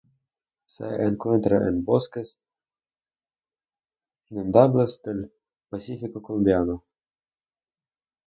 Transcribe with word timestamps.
Se 0.65 0.83
encuentra 0.87 1.57
en 1.57 1.85
bosques 1.85 2.39
inundables 4.31 4.99
del 5.03 5.31
pacífico 5.69 6.19
colombiano. 6.23 6.83